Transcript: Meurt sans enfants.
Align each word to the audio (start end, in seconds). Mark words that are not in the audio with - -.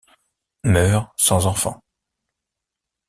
Meurt 0.63 1.13
sans 1.15 1.45
enfants. 1.45 1.79